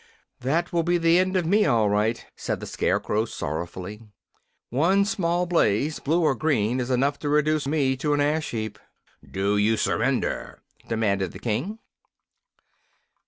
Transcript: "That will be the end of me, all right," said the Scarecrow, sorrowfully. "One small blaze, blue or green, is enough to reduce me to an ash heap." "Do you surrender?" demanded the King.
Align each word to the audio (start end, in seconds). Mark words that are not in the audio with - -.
"That 0.39 0.73
will 0.73 0.81
be 0.81 0.97
the 0.97 1.19
end 1.19 1.37
of 1.37 1.45
me, 1.45 1.67
all 1.67 1.87
right," 1.87 2.25
said 2.35 2.59
the 2.59 2.65
Scarecrow, 2.65 3.25
sorrowfully. 3.25 4.01
"One 4.71 5.05
small 5.05 5.45
blaze, 5.45 5.99
blue 5.99 6.23
or 6.23 6.33
green, 6.33 6.79
is 6.79 6.89
enough 6.89 7.19
to 7.19 7.29
reduce 7.29 7.67
me 7.67 7.95
to 7.97 8.15
an 8.15 8.19
ash 8.19 8.49
heap." 8.49 8.79
"Do 9.29 9.57
you 9.57 9.77
surrender?" 9.77 10.63
demanded 10.87 11.33
the 11.33 11.39
King. 11.39 11.77